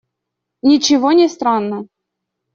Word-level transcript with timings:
Ничего 0.63 1.11
не 1.13 1.27
странно. 1.29 1.85